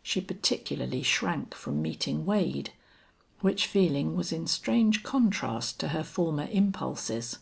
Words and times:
She 0.00 0.20
particularly 0.20 1.02
shrank 1.02 1.56
from 1.56 1.82
meeting 1.82 2.24
Wade, 2.24 2.72
which 3.40 3.66
feeling 3.66 4.14
was 4.14 4.30
in 4.30 4.46
strange 4.46 5.02
contrast 5.02 5.80
to 5.80 5.88
her 5.88 6.04
former 6.04 6.46
impulses. 6.52 7.40